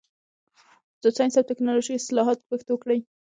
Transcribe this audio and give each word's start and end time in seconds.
د 1.01 1.03
ساینس 1.17 1.33
او 1.39 1.47
ټکنالوژۍ 1.49 1.93
اصطلاحات 1.97 2.39
پښتو 2.49 2.73
کړئ. 2.83 2.99